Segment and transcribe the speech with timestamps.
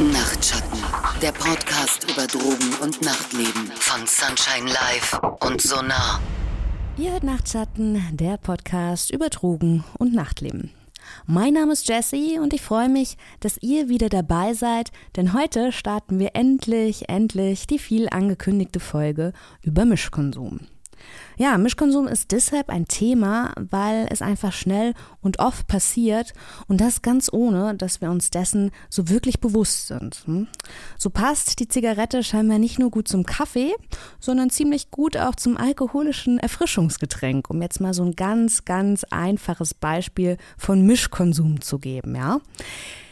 [0.00, 0.80] Nachtschatten,
[1.22, 6.20] der Podcast über Drogen und Nachtleben von Sunshine Live und Sonar.
[6.98, 10.72] Ihr hört Nachtschatten, der Podcast über Drogen und Nachtleben.
[11.26, 15.70] Mein Name ist Jessie und ich freue mich, dass ihr wieder dabei seid, denn heute
[15.70, 19.32] starten wir endlich, endlich die viel angekündigte Folge
[19.62, 20.66] über Mischkonsum.
[21.36, 26.32] Ja, Mischkonsum ist deshalb ein Thema, weil es einfach schnell und oft passiert
[26.68, 30.22] und das ganz ohne, dass wir uns dessen so wirklich bewusst sind.
[30.26, 30.46] Hm?
[30.96, 33.74] So passt die Zigarette scheinbar nicht nur gut zum Kaffee,
[34.20, 39.74] sondern ziemlich gut auch zum alkoholischen Erfrischungsgetränk, um jetzt mal so ein ganz, ganz einfaches
[39.74, 42.40] Beispiel von Mischkonsum zu geben, ja.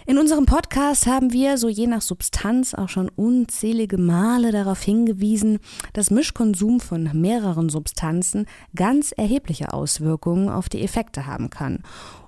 [0.05, 5.61] In unserem Podcast haben wir, so je nach Substanz, auch schon unzählige Male darauf hingewiesen,
[5.93, 11.85] dass Mischkonsum von mehreren Substanzen ganz erhebliche Auswirkungen auf die Effekte haben kann.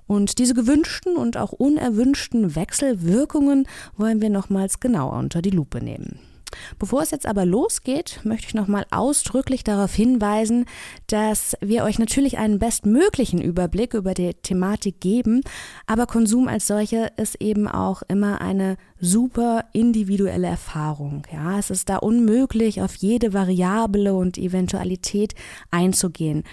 [0.07, 3.67] Und diese gewünschten und auch unerwünschten Wechselwirkungen
[3.97, 6.19] wollen wir nochmals genauer unter die Lupe nehmen.
[6.79, 10.65] Bevor es jetzt aber losgeht, möchte ich nochmal ausdrücklich darauf hinweisen,
[11.07, 15.41] dass wir euch natürlich einen bestmöglichen Überblick über die Thematik geben,
[15.85, 21.23] aber Konsum als solche ist eben auch immer eine super individuelle Erfahrung.
[21.31, 25.35] Ja, es ist da unmöglich, auf jede Variable und Eventualität
[25.71, 26.43] einzugehen.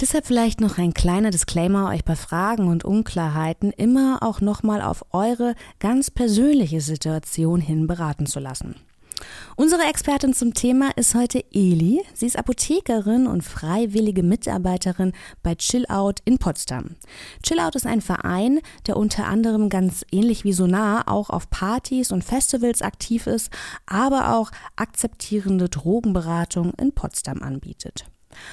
[0.00, 5.04] Deshalb vielleicht noch ein kleiner Disclaimer, euch bei Fragen und Unklarheiten immer auch nochmal auf
[5.12, 8.76] eure ganz persönliche Situation hin beraten zu lassen.
[9.56, 12.02] Unsere Expertin zum Thema ist heute Eli.
[12.14, 16.96] Sie ist Apothekerin und freiwillige Mitarbeiterin bei Chillout in Potsdam.
[17.42, 22.24] Chillout ist ein Verein, der unter anderem ganz ähnlich wie Sonar auch auf Partys und
[22.24, 23.50] Festivals aktiv ist,
[23.86, 28.06] aber auch akzeptierende Drogenberatung in Potsdam anbietet.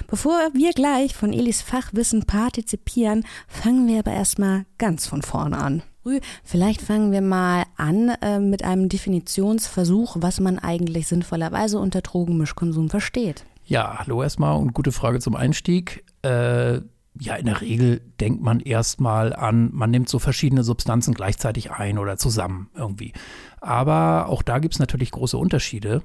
[0.08, 5.84] Bevor wir gleich von Elis Fachwissen partizipieren, fangen wir aber erstmal ganz von vorne an
[6.04, 6.20] früh.
[6.44, 12.90] Vielleicht fangen wir mal an äh, mit einem Definitionsversuch, was man eigentlich sinnvollerweise unter Drogenmischkonsum
[12.90, 13.46] versteht.
[13.66, 16.04] Ja, hallo erstmal und gute Frage zum Einstieg.
[16.24, 16.82] Äh,
[17.22, 21.98] ja, in der Regel denkt man erstmal an, man nimmt so verschiedene Substanzen gleichzeitig ein
[21.98, 23.14] oder zusammen irgendwie.
[23.60, 26.02] Aber auch da gibt es natürlich große Unterschiede.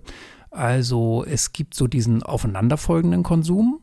[0.50, 3.80] Also es gibt so diesen aufeinanderfolgenden Konsum,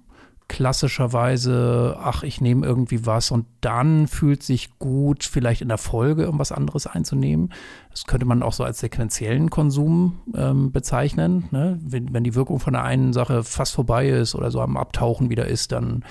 [0.52, 6.24] klassischerweise, ach, ich nehme irgendwie was und dann fühlt sich gut, vielleicht in der Folge
[6.24, 7.54] irgendwas anderes einzunehmen.
[7.90, 11.48] Das könnte man auch so als sequenziellen Konsum ähm, bezeichnen.
[11.52, 11.80] Ne?
[11.82, 15.30] Wenn, wenn die Wirkung von der einen Sache fast vorbei ist oder so am Abtauchen
[15.30, 16.04] wieder ist, dann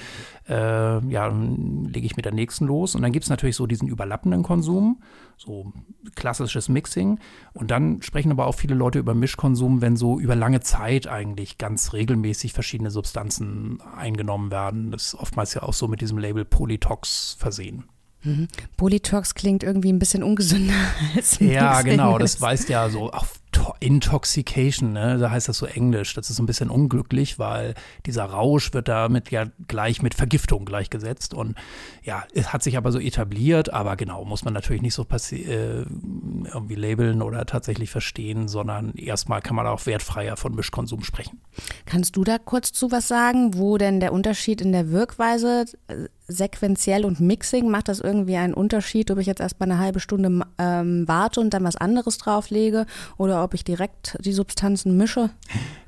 [0.50, 2.94] äh, ja, lege ich mit der nächsten los.
[2.94, 5.00] Und dann gibt es natürlich so diesen überlappenden Konsum,
[5.36, 5.72] so
[6.16, 7.20] klassisches Mixing.
[7.52, 11.56] Und dann sprechen aber auch viele Leute über Mischkonsum, wenn so über lange Zeit eigentlich
[11.56, 14.90] ganz regelmäßig verschiedene Substanzen eingenommen werden.
[14.90, 17.84] Das ist oftmals ja auch so mit diesem Label Polytox versehen.
[18.22, 18.48] Mhm.
[18.76, 20.74] Polytox klingt irgendwie ein bisschen ungesünder
[21.16, 23.39] als Ja, genau, das weist ja so auf
[23.80, 25.18] Intoxication, ne?
[25.18, 26.14] da heißt das so englisch.
[26.14, 27.74] Das ist so ein bisschen unglücklich, weil
[28.06, 31.34] dieser Rausch wird damit ja gleich mit Vergiftung gleichgesetzt.
[31.34, 31.56] Und
[32.02, 35.84] ja, es hat sich aber so etabliert, aber genau, muss man natürlich nicht so äh,
[35.84, 41.40] irgendwie labeln oder tatsächlich verstehen, sondern erstmal kann man auch wertfreier von Mischkonsum sprechen.
[41.86, 46.08] Kannst du da kurz zu was sagen, wo denn der Unterschied in der Wirkweise äh,
[46.30, 50.46] sequenziell und Mixing, macht das irgendwie einen Unterschied, ob ich jetzt erstmal eine halbe Stunde
[50.58, 52.86] ähm, warte und dann was anderes drauflege
[53.16, 55.30] oder ob ich direkt die Substanzen mische?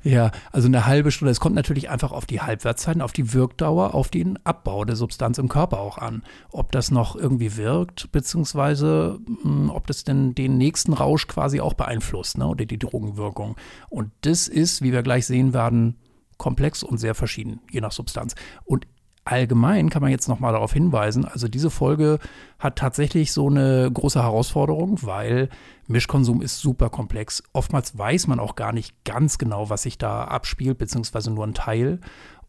[0.03, 1.31] Ja, also eine halbe Stunde.
[1.31, 5.37] Es kommt natürlich einfach auf die Halbwertszeiten, auf die Wirkdauer, auf den Abbau der Substanz
[5.37, 6.23] im Körper auch an.
[6.51, 11.73] Ob das noch irgendwie wirkt, beziehungsweise mh, ob das denn den nächsten Rausch quasi auch
[11.73, 13.55] beeinflusst, ne, oder die Drogenwirkung.
[13.89, 15.95] Und das ist, wie wir gleich sehen werden,
[16.37, 18.35] komplex und sehr verschieden, je nach Substanz.
[18.65, 18.85] Und
[19.25, 22.19] allgemein kann man jetzt noch mal darauf hinweisen, also diese Folge
[22.59, 25.49] hat tatsächlich so eine große Herausforderung, weil
[25.87, 27.43] Mischkonsum ist super komplex.
[27.53, 31.53] Oftmals weiß man auch gar nicht ganz genau, was sich da abspielt, beziehungsweise nur ein
[31.53, 31.99] Teil.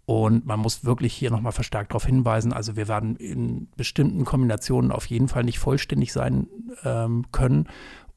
[0.07, 2.53] Und man muss wirklich hier nochmal verstärkt darauf hinweisen.
[2.53, 6.47] Also wir werden in bestimmten Kombinationen auf jeden Fall nicht vollständig sein
[6.85, 7.69] ähm, können.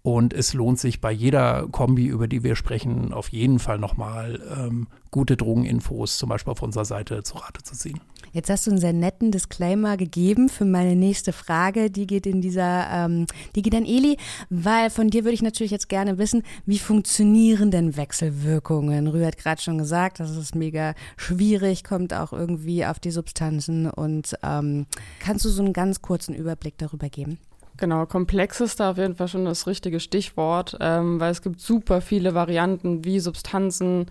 [0.01, 4.41] Und es lohnt sich bei jeder Kombi, über die wir sprechen, auf jeden Fall nochmal
[4.57, 7.99] ähm, gute Drogeninfos zum Beispiel auf unserer Seite zu Rate zu ziehen.
[8.37, 11.89] Jetzt hast du einen sehr netten Disclaimer gegeben für meine nächste Frage.
[11.89, 13.25] Die geht in dieser, ähm,
[13.55, 14.15] die geht an Eli,
[14.51, 19.07] weil von dir würde ich natürlich jetzt gerne wissen, wie funktionieren denn Wechselwirkungen?
[19.07, 23.89] Rü hat gerade schon gesagt, das ist mega schwierig, kommt auch irgendwie auf die Substanzen
[23.89, 24.85] und ähm,
[25.19, 27.39] kannst du so einen ganz kurzen Überblick darüber geben?
[27.77, 31.61] Genau, komplex ist da auf jeden Fall schon das richtige Stichwort, ähm, weil es gibt
[31.61, 34.07] super viele Varianten, wie Substanzen,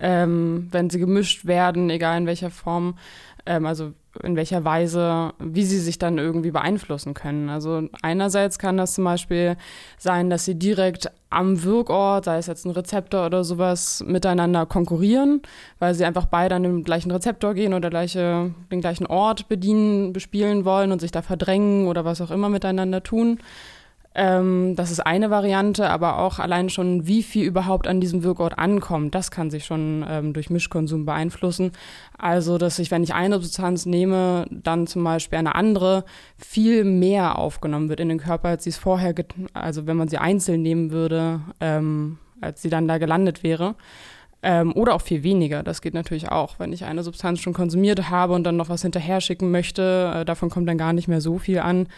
[0.00, 2.96] ähm, wenn sie gemischt werden, egal in welcher Form,
[3.46, 3.92] Ähm, also
[4.22, 7.48] in welcher Weise, wie sie sich dann irgendwie beeinflussen können.
[7.48, 9.56] Also einerseits kann das zum Beispiel
[9.98, 15.42] sein, dass sie direkt am Wirkort, sei es jetzt ein Rezeptor oder sowas, miteinander konkurrieren,
[15.78, 20.12] weil sie einfach beide an den gleichen Rezeptor gehen oder gleiche, den gleichen Ort bedienen,
[20.12, 23.38] bespielen wollen und sich da verdrängen oder was auch immer miteinander tun.
[24.12, 28.58] Ähm, das ist eine Variante, aber auch allein schon, wie viel überhaupt an diesem Wirkort
[28.58, 31.70] ankommt, das kann sich schon ähm, durch Mischkonsum beeinflussen.
[32.18, 36.04] Also, dass ich, wenn ich eine Substanz nehme, dann zum Beispiel eine andere
[36.36, 39.14] viel mehr aufgenommen wird in den Körper, als sie es vorher,
[39.52, 43.76] also wenn man sie einzeln nehmen würde, ähm, als sie dann da gelandet wäre.
[44.42, 45.62] Ähm, oder auch viel weniger.
[45.62, 46.58] Das geht natürlich auch.
[46.58, 50.24] Wenn ich eine Substanz schon konsumiert habe und dann noch was hinterher schicken möchte, äh,
[50.24, 51.88] davon kommt dann gar nicht mehr so viel an.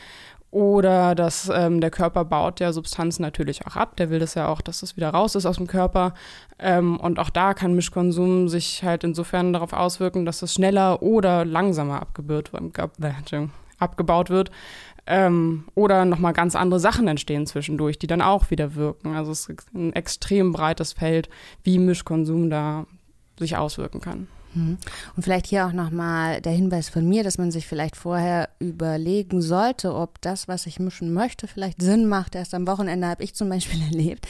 [0.52, 3.96] Oder dass ähm, der Körper baut ja Substanzen natürlich auch ab.
[3.96, 6.12] Der will das ja auch, dass das wieder raus ist aus dem Körper.
[6.58, 11.46] Ähm, und auch da kann Mischkonsum sich halt insofern darauf auswirken, dass das schneller oder
[11.46, 12.52] langsamer abgebaut,
[14.28, 14.50] wird.
[15.06, 19.16] Ähm, oder nochmal ganz andere Sachen entstehen zwischendurch, die dann auch wieder wirken.
[19.16, 21.30] Also es ist ein extrem breites Feld,
[21.64, 22.84] wie Mischkonsum da
[23.38, 24.28] sich auswirken kann.
[24.54, 24.78] Mhm.
[25.16, 29.42] Und vielleicht hier auch nochmal der Hinweis von mir, dass man sich vielleicht vorher überlegen
[29.42, 32.34] sollte, ob das, was ich mischen möchte, vielleicht Sinn macht.
[32.34, 34.26] Erst am Wochenende habe ich zum Beispiel erlebt,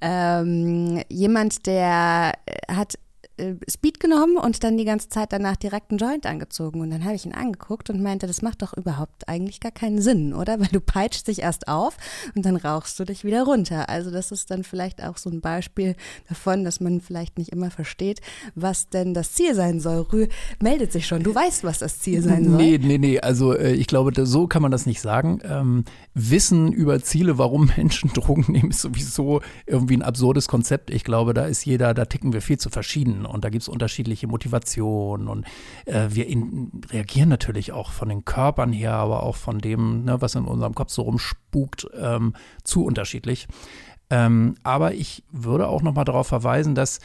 [0.00, 2.34] ähm, jemand, der
[2.68, 2.98] hat äh,
[3.68, 6.80] Speed genommen und dann die ganze Zeit danach direkt einen Joint angezogen.
[6.80, 10.00] Und dann habe ich ihn angeguckt und meinte, das macht doch überhaupt eigentlich gar keinen
[10.00, 10.60] Sinn, oder?
[10.60, 11.96] Weil du peitschst dich erst auf
[12.34, 13.88] und dann rauchst du dich wieder runter.
[13.88, 15.96] Also das ist dann vielleicht auch so ein Beispiel
[16.28, 18.20] davon, dass man vielleicht nicht immer versteht,
[18.54, 20.06] was denn das Ziel sein soll.
[20.12, 20.26] Rü
[20.60, 21.22] meldet sich schon.
[21.22, 22.56] Du weißt, was das Ziel sein soll.
[22.56, 23.20] Nee, nee, nee.
[23.20, 25.40] Also äh, ich glaube, so kann man das nicht sagen.
[25.44, 25.84] Ähm,
[26.14, 30.90] Wissen über Ziele, warum Menschen Drogen nehmen, ist sowieso irgendwie ein absurdes Konzept.
[30.90, 33.68] Ich glaube, da ist jeder, da ticken wir viel zu verschieden und da gibt es
[33.68, 35.28] unterschiedliche Motivationen.
[35.28, 35.46] Und
[35.86, 40.20] äh, wir in, reagieren natürlich auch von den Körpern her, aber auch von dem, ne,
[40.20, 42.34] was in unserem Kopf so rumspukt, ähm,
[42.64, 43.48] zu unterschiedlich.
[44.10, 46.98] Ähm, aber ich würde auch noch mal darauf verweisen, dass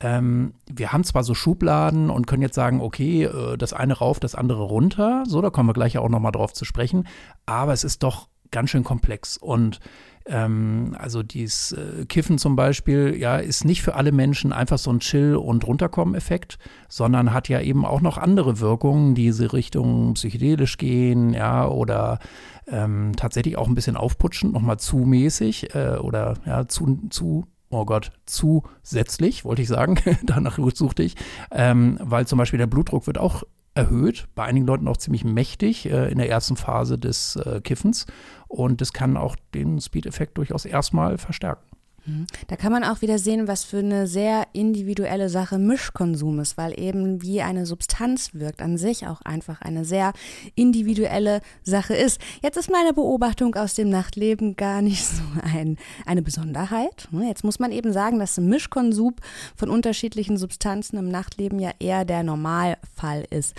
[0.00, 4.20] ähm, wir haben zwar so Schubladen und können jetzt sagen, okay, äh, das eine rauf,
[4.20, 7.06] das andere runter, so, da kommen wir gleich auch noch mal drauf zu sprechen,
[7.46, 9.36] aber es ist doch ganz schön komplex.
[9.36, 9.80] Und
[10.28, 14.90] ähm, also dieses äh, Kiffen zum Beispiel, ja, ist nicht für alle Menschen einfach so
[14.90, 16.58] ein Chill- und Runterkommen-Effekt,
[16.88, 22.18] sondern hat ja eben auch noch andere Wirkungen, die sie Richtung psychedelisch gehen, ja, oder
[22.66, 27.84] ähm, tatsächlich auch ein bisschen aufputschen, nochmal zu mäßig äh, oder ja, zu, zu oh
[27.84, 31.16] Gott, zusätzlich, wollte ich sagen, danach suchte ich,
[31.50, 33.44] ähm, weil zum Beispiel der Blutdruck wird auch
[33.78, 38.06] erhöht, bei einigen Leuten auch ziemlich mächtig äh, in der ersten Phase des äh, Kiffens.
[38.48, 41.68] Und das kann auch den Speed-Effekt durchaus erstmal verstärken.
[42.08, 42.26] Mhm.
[42.46, 46.78] Da kann man auch wieder sehen, was für eine sehr individuelle Sache Mischkonsum ist, weil
[46.78, 50.12] eben wie eine Substanz wirkt, an sich auch einfach eine sehr
[50.54, 52.20] individuelle Sache ist.
[52.42, 57.08] Jetzt ist meine Beobachtung aus dem Nachtleben gar nicht so ein, eine Besonderheit.
[57.10, 57.28] Ne?
[57.28, 59.14] Jetzt muss man eben sagen, dass Mischkonsum
[59.56, 63.54] von unterschiedlichen Substanzen im Nachtleben ja eher der Normalfall ist.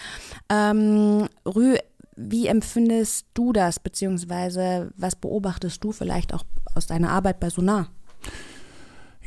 [0.49, 1.77] Ähm, Rü,
[2.21, 6.43] wie empfindest du das, beziehungsweise was beobachtest du vielleicht auch
[6.75, 7.89] aus deiner Arbeit bei Sonar?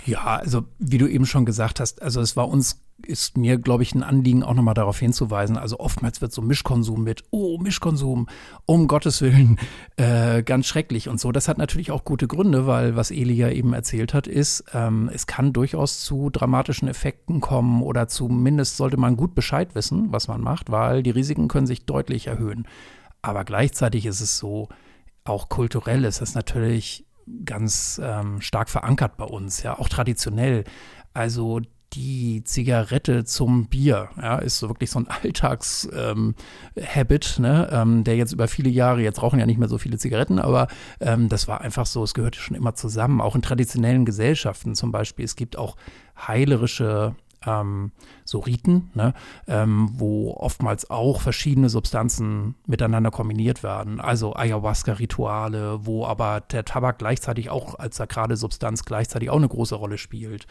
[0.05, 3.83] Ja, also wie du eben schon gesagt hast, also es war uns, ist mir, glaube
[3.83, 5.57] ich, ein Anliegen, auch nochmal darauf hinzuweisen.
[5.57, 8.29] Also oftmals wird so Mischkonsum mit, oh, Mischkonsum,
[8.67, 9.59] um Gottes Willen,
[9.97, 11.33] äh, ganz schrecklich und so.
[11.33, 15.11] Das hat natürlich auch gute Gründe, weil was Eli ja eben erzählt hat, ist, ähm,
[15.13, 20.29] es kann durchaus zu dramatischen Effekten kommen oder zumindest sollte man gut Bescheid wissen, was
[20.29, 22.67] man macht, weil die Risiken können sich deutlich erhöhen.
[23.23, 24.69] Aber gleichzeitig ist es so,
[25.25, 27.07] auch kulturell ist es natürlich
[27.45, 30.65] ganz ähm, stark verankert bei uns, ja, auch traditionell.
[31.15, 31.61] Also
[31.93, 38.17] die Zigarette zum Bier, ja, ist so wirklich so ein Alltagshabit, ähm, ne, ähm, der
[38.17, 40.69] jetzt über viele Jahre, jetzt rauchen ja nicht mehr so viele Zigaretten, aber
[41.01, 44.93] ähm, das war einfach so, es gehörte schon immer zusammen, auch in traditionellen Gesellschaften zum
[44.93, 45.25] Beispiel.
[45.25, 45.77] Es gibt auch
[46.17, 47.15] heilerische
[47.47, 47.93] ähm,
[48.25, 49.15] so Riten, ne,
[49.47, 54.01] ähm, wo oftmals auch verschiedene Substanzen miteinander kombiniert werden.
[54.01, 59.75] Also Ayahuasca-Rituale, wo aber der Tabak gleichzeitig auch als sakrale Substanz gleichzeitig auch eine große
[59.75, 60.47] Rolle spielt.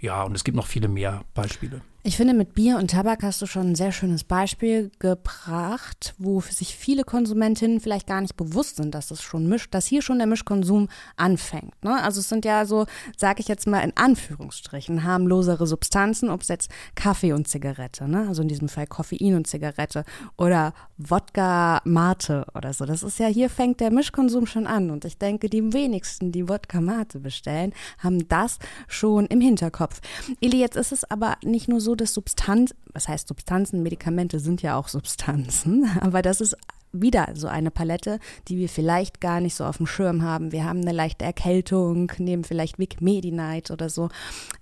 [0.00, 1.80] Ja, und es gibt noch viele mehr Beispiele.
[2.06, 6.42] Ich finde, mit Bier und Tabak hast du schon ein sehr schönes Beispiel gebracht, wo
[6.42, 10.18] sich viele Konsumentinnen vielleicht gar nicht bewusst sind, dass es schon mischt, dass hier schon
[10.18, 11.82] der Mischkonsum anfängt.
[11.82, 12.02] Ne?
[12.02, 12.84] Also es sind ja so,
[13.16, 18.28] sage ich jetzt mal in Anführungsstrichen, harmlosere Substanzen, ob es jetzt Kaffee und Zigarette, ne?
[18.28, 20.04] also in diesem Fall Koffein und Zigarette
[20.36, 22.84] oder Wodka Mate oder so.
[22.84, 24.90] Das ist ja, hier fängt der Mischkonsum schon an.
[24.90, 28.58] Und ich denke, die wenigsten, die Wodka Mate bestellen, haben das
[28.88, 30.02] schon im Hinterkopf.
[30.42, 34.40] Eli, jetzt ist es aber nicht nur so, so, dass Substanz, was heißt Substanzen, Medikamente
[34.40, 36.56] sind ja auch Substanzen, aber das ist
[36.92, 40.52] wieder so eine Palette, die wir vielleicht gar nicht so auf dem Schirm haben.
[40.52, 44.10] Wir haben eine leichte Erkältung, nehmen vielleicht Vic Medi-Night oder so.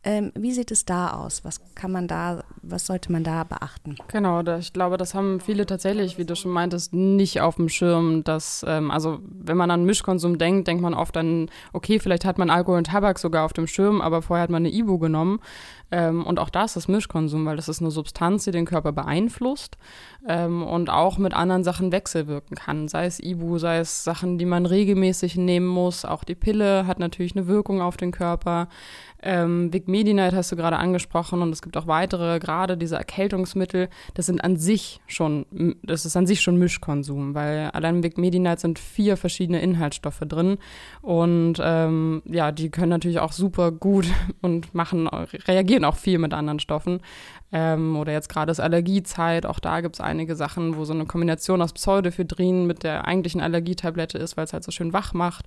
[0.02, 1.44] Ähm, wie sieht es da aus?
[1.44, 3.96] Was kann man da, was sollte man da beachten?
[4.08, 7.68] Genau, da, ich glaube, das haben viele tatsächlich, wie du schon meintest, nicht auf dem
[7.68, 8.24] Schirm.
[8.24, 12.38] Dass, ähm, also wenn man an Mischkonsum denkt, denkt man oft an, okay, vielleicht hat
[12.38, 15.40] man Alkohol und Tabak sogar auf dem Schirm, aber vorher hat man eine Ibu genommen.
[15.92, 19.76] Ähm, und auch das ist Mischkonsum, weil das ist eine Substanz, die den Körper beeinflusst
[20.26, 22.88] ähm, und auch mit anderen Sachen wechselwirken kann.
[22.88, 26.06] Sei es Ibu, sei es Sachen, die man regelmäßig nehmen muss.
[26.06, 28.68] Auch die Pille hat natürlich eine Wirkung auf den Körper.
[29.22, 33.88] Ähm, Vic Medi-Night hast du gerade angesprochen und es gibt auch weitere, gerade diese Erkältungsmittel,
[34.14, 35.46] das sind an sich schon,
[35.82, 40.22] das ist an sich schon Mischkonsum, weil allein im Vic Medi-Night sind vier verschiedene Inhaltsstoffe
[40.26, 40.58] drin
[41.00, 44.06] und ähm, ja, die können natürlich auch super gut
[44.42, 47.00] und machen, reagieren auch viel mit anderen Stoffen.
[47.52, 51.04] Ähm, oder jetzt gerade ist Allergiezeit, auch da gibt es einige Sachen, wo so eine
[51.04, 55.46] Kombination aus Pseudoephedrin mit der eigentlichen Allergietablette ist, weil es halt so schön wach macht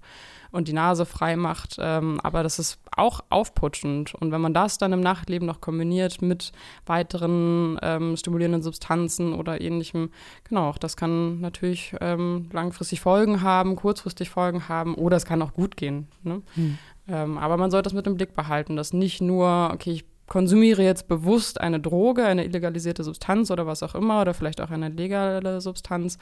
[0.52, 1.78] und die Nase frei macht.
[1.80, 4.14] Ähm, aber das ist auch aufputschend.
[4.14, 6.52] Und wenn man das dann im Nachtleben noch kombiniert mit
[6.86, 10.12] weiteren ähm, stimulierenden Substanzen oder ähnlichem,
[10.48, 15.54] genau, das kann natürlich ähm, langfristig Folgen haben, kurzfristig Folgen haben oder es kann auch
[15.54, 16.08] gut gehen.
[16.22, 16.44] Ne?
[16.54, 16.78] Hm.
[17.08, 20.84] Ähm, aber man sollte das mit im Blick behalten, dass nicht nur, okay, ich konsumiere
[20.84, 24.90] jetzt bewusst eine Droge, eine illegalisierte Substanz oder was auch immer, oder vielleicht auch eine
[24.90, 26.18] legale Substanz.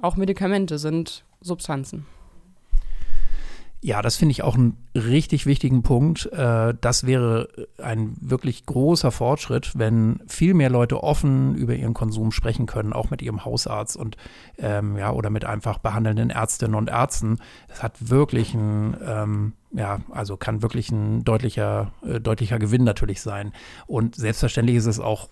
[0.00, 2.06] Auch Medikamente sind Substanzen.
[3.80, 6.26] Ja, das finde ich auch einen richtig wichtigen Punkt.
[6.32, 7.48] Äh, das wäre
[7.80, 13.10] ein wirklich großer Fortschritt, wenn viel mehr Leute offen über ihren Konsum sprechen können, auch
[13.10, 14.16] mit ihrem Hausarzt und
[14.58, 17.38] ähm, ja, oder mit einfach behandelnden Ärztinnen und Ärzten.
[17.68, 23.20] Das hat wirklich ein, ähm, ja, also kann wirklich ein deutlicher, äh, deutlicher Gewinn natürlich
[23.20, 23.52] sein.
[23.86, 25.28] Und selbstverständlich ist es auch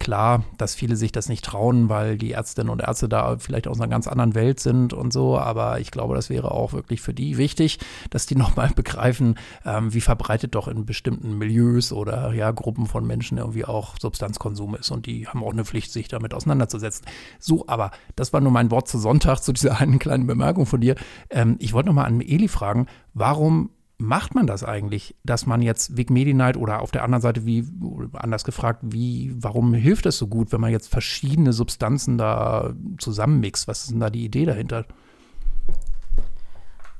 [0.00, 3.78] Klar, dass viele sich das nicht trauen, weil die Ärztinnen und Ärzte da vielleicht aus
[3.78, 5.38] einer ganz anderen Welt sind und so.
[5.38, 7.78] Aber ich glaube, das wäre auch wirklich für die wichtig,
[8.08, 9.34] dass die nochmal begreifen,
[9.66, 14.74] ähm, wie verbreitet doch in bestimmten Milieus oder ja, Gruppen von Menschen irgendwie auch Substanzkonsum
[14.74, 14.90] ist.
[14.90, 17.04] Und die haben auch eine Pflicht, sich damit auseinanderzusetzen.
[17.38, 20.80] So, aber das war nur mein Wort zu Sonntag, zu dieser einen kleinen Bemerkung von
[20.80, 20.94] dir.
[21.28, 23.68] Ähm, ich wollte nochmal an Eli fragen, warum
[24.00, 27.64] macht man das eigentlich, dass man jetzt Vic Medi-Night oder auf der anderen Seite, wie
[28.12, 33.68] anders gefragt, wie, warum hilft das so gut, wenn man jetzt verschiedene Substanzen da zusammenmixt?
[33.68, 34.86] Was ist denn da die Idee dahinter?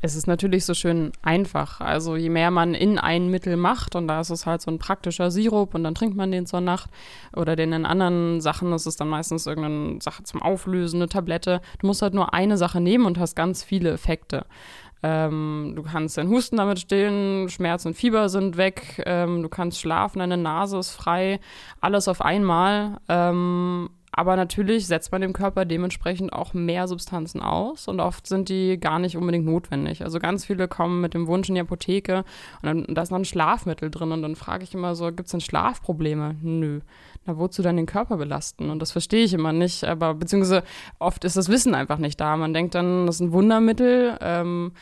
[0.03, 1.81] Es ist natürlich so schön einfach.
[1.81, 4.79] Also je mehr man in ein Mittel macht, und da ist es halt so ein
[4.79, 6.89] praktischer Sirup und dann trinkt man den zur Nacht
[7.37, 11.61] oder den in anderen Sachen, das ist dann meistens irgendeine Sache zum Auflösen, eine Tablette.
[11.81, 14.47] Du musst halt nur eine Sache nehmen und hast ganz viele Effekte.
[15.03, 19.81] Ähm, du kannst deinen Husten damit stillen, Schmerz und Fieber sind weg, ähm, du kannst
[19.81, 21.41] schlafen, deine Nase ist frei,
[21.81, 22.99] alles auf einmal.
[23.09, 28.49] Ähm, aber natürlich setzt man dem Körper dementsprechend auch mehr Substanzen aus und oft sind
[28.49, 30.03] die gar nicht unbedingt notwendig.
[30.03, 32.25] Also ganz viele kommen mit dem Wunsch in die Apotheke
[32.61, 35.27] und dann da ist noch ein Schlafmittel drin und dann frage ich immer so, gibt
[35.27, 36.37] es denn Schlafprobleme?
[36.43, 36.81] Nö.
[37.27, 38.71] Na, wozu dann den Körper belasten?
[38.71, 40.63] Und das verstehe ich immer nicht, aber beziehungsweise
[40.99, 42.37] oft ist das Wissen einfach nicht da.
[42.37, 44.17] Man denkt dann, das ist ein Wundermittel.
[44.21, 44.73] Ähm,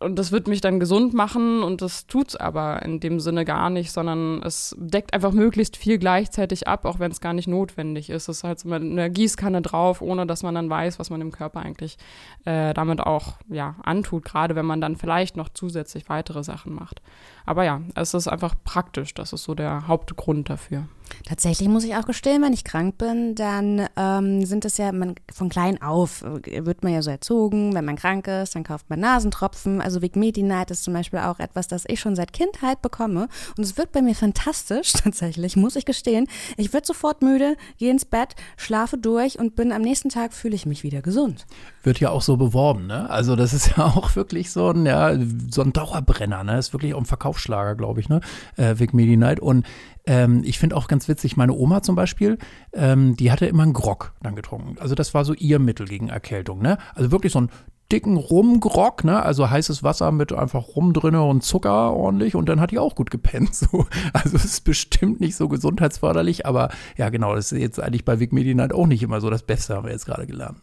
[0.00, 3.44] und das wird mich dann gesund machen und das tut es aber in dem Sinne
[3.44, 7.48] gar nicht, sondern es deckt einfach möglichst viel gleichzeitig ab, auch wenn es gar nicht
[7.48, 8.28] notwendig ist.
[8.28, 11.32] Es ist halt so eine Gießkanne drauf, ohne dass man dann weiß, was man dem
[11.32, 11.96] Körper eigentlich
[12.44, 17.00] äh, damit auch ja, antut, gerade wenn man dann vielleicht noch zusätzlich weitere Sachen macht.
[17.46, 20.88] Aber ja, es ist einfach praktisch, das ist so der Hauptgrund dafür.
[21.26, 25.14] Tatsächlich muss ich auch gestehen, wenn ich krank bin, dann ähm, sind es ja man,
[25.32, 28.90] von klein auf, äh, wird man ja so erzogen, wenn man krank ist, dann kauft
[28.90, 29.80] man Nasentropfen.
[29.80, 33.28] Also Medi-Night ist zum Beispiel auch etwas, das ich schon seit Kindheit bekomme.
[33.56, 36.26] Und es wirkt bei mir fantastisch, tatsächlich, muss ich gestehen.
[36.56, 40.54] Ich werde sofort müde, gehe ins Bett, schlafe durch und bin am nächsten Tag fühle
[40.54, 41.46] ich mich wieder gesund.
[41.82, 43.08] Wird ja auch so beworben, ne?
[43.08, 45.16] Also das ist ja auch wirklich so ein, ja,
[45.50, 46.58] so ein Dauerbrenner, ne?
[46.58, 48.20] Ist wirklich auch ein Verkaufsschlager, glaube ich, ne?
[48.56, 49.40] Äh, Medi-Night.
[49.40, 49.64] Und
[50.06, 52.38] ähm, ich finde auch ganz witzig, meine Oma zum Beispiel,
[52.72, 54.76] ähm, die hatte immer einen Grog dann getrunken.
[54.78, 56.60] Also das war so ihr Mittel gegen Erkältung.
[56.60, 56.78] Ne?
[56.94, 57.50] Also wirklich so einen
[57.90, 59.22] dicken Rumgrog, ne?
[59.22, 62.94] also heißes Wasser mit einfach Rum drinne und Zucker ordentlich und dann hat die auch
[62.94, 63.50] gut gepennt.
[63.54, 63.86] So.
[64.12, 68.18] Also es ist bestimmt nicht so gesundheitsförderlich, aber ja genau, das ist jetzt eigentlich bei
[68.18, 70.58] Vic Medi-Night auch nicht immer so das Beste, haben wir jetzt gerade gelernt.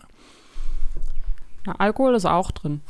[1.66, 2.82] Na, Alkohol ist auch drin.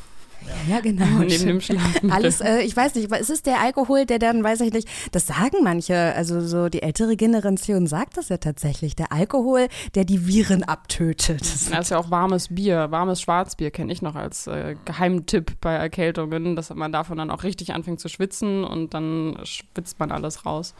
[0.69, 1.05] Ja, genau.
[1.19, 2.12] Neben dem Schlafmittel.
[2.12, 4.88] Alles, äh, ich weiß nicht, aber ist es der Alkohol, der dann, weiß ich nicht,
[5.12, 10.05] das sagen manche, also so die ältere Generation sagt das ja tatsächlich, der Alkohol, der
[10.05, 11.41] die Viren abtötet.
[11.41, 15.74] Das ist ja auch warmes Bier, warmes Schwarzbier kenne ich noch als äh, Geheimtipp bei
[15.74, 20.45] Erkältungen, dass man davon dann auch richtig anfängt zu schwitzen und dann schwitzt man alles
[20.45, 20.74] raus.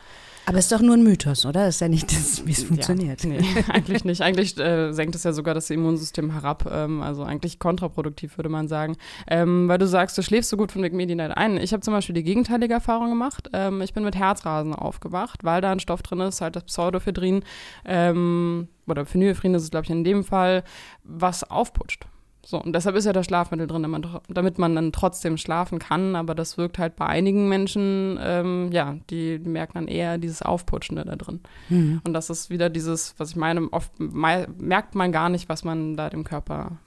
[0.46, 1.66] Aber ist doch nur ein Mythos, oder?
[1.66, 3.24] Das ist ja nicht, das, wie es funktioniert.
[3.24, 4.22] Ja, nee, eigentlich nicht.
[4.22, 6.70] Eigentlich äh, senkt es ja sogar das Immunsystem herab.
[6.72, 8.98] Ähm, also eigentlich kontraproduktiv, würde man sagen.
[9.28, 11.58] Ähm, weil du sagst, du schläfst so gut von Medinet ein.
[11.58, 13.50] Ich habe zum Beispiel die gegenteilige Erfahrung gemacht.
[13.54, 17.44] Ähm, ich bin mit Herzrasen aufgewacht, weil da ein Stoff drin ist, halt das Pseudoephedrin.
[17.86, 20.64] Ähm, oder Phenylephrine ist es, glaube ich, in dem Fall,
[21.04, 22.08] was aufputscht.
[22.44, 23.86] So, und deshalb ist ja das Schlafmittel drin,
[24.28, 26.16] damit man dann trotzdem schlafen kann.
[26.16, 30.42] Aber das wirkt halt bei einigen Menschen, ähm, ja, die, die, merken dann eher dieses
[30.42, 31.42] Aufputschende da drin.
[31.70, 32.02] Mhm.
[32.04, 35.96] Und das ist wieder dieses, was ich meine, oft merkt man gar nicht, was man
[35.96, 36.78] da dem Körper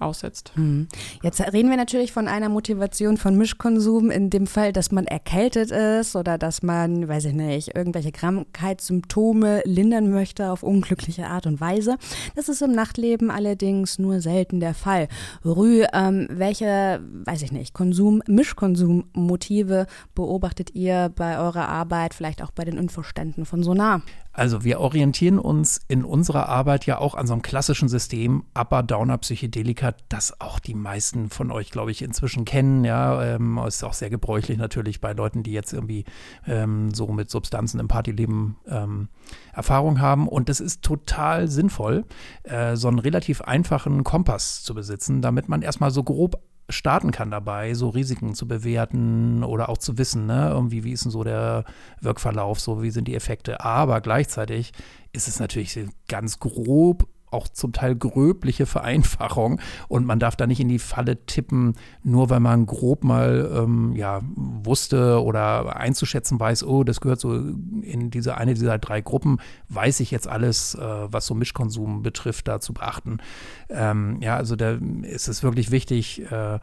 [0.00, 0.52] aussetzt.
[0.54, 0.88] Hm.
[1.22, 5.70] Jetzt reden wir natürlich von einer Motivation von Mischkonsum in dem Fall, dass man erkältet
[5.70, 11.60] ist oder dass man, weiß ich nicht, irgendwelche Krankheitssymptome lindern möchte auf unglückliche Art und
[11.60, 11.96] Weise.
[12.34, 15.08] Das ist im Nachtleben allerdings nur selten der Fall.
[15.44, 22.50] Rü, ähm, welche, weiß ich nicht, Konsum, Mischkonsummotive beobachtet ihr bei eurer Arbeit, vielleicht auch
[22.50, 24.02] bei den Infoständen von Sonar?
[24.40, 28.82] Also wir orientieren uns in unserer Arbeit ja auch an so einem klassischen System, Upper,
[28.82, 32.82] Downer, Psychedelika, das auch die meisten von euch, glaube ich, inzwischen kennen.
[32.86, 36.06] Ja, ähm, ist auch sehr gebräuchlich natürlich bei Leuten, die jetzt irgendwie
[36.46, 39.08] ähm, so mit Substanzen im Partyleben ähm,
[39.52, 40.26] Erfahrung haben.
[40.26, 42.06] Und es ist total sinnvoll,
[42.44, 47.30] äh, so einen relativ einfachen Kompass zu besitzen, damit man erstmal so grob starten kann
[47.30, 51.24] dabei, so Risiken zu bewerten oder auch zu wissen, ne, irgendwie, wie ist denn so
[51.24, 51.64] der
[52.00, 53.64] Wirkverlauf, so wie sind die Effekte.
[53.64, 54.72] Aber gleichzeitig
[55.12, 60.60] ist es natürlich ganz grob auch zum Teil gröbliche Vereinfachung und man darf da nicht
[60.60, 66.64] in die Falle tippen, nur weil man grob mal ähm, ja, wusste oder einzuschätzen weiß,
[66.64, 70.80] oh, das gehört so in diese eine dieser drei Gruppen, weiß ich jetzt alles, äh,
[70.80, 73.18] was so Mischkonsum betrifft, da zu beachten.
[73.68, 76.58] Ähm, ja, also da ist es wirklich wichtig, äh,